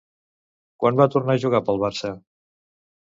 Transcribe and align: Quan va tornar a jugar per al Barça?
Quan 0.83 0.95
va 1.01 1.07
tornar 1.15 1.35
a 1.35 1.41
jugar 1.43 1.61
per 1.67 1.75
al 1.75 1.81
Barça? 1.83 2.11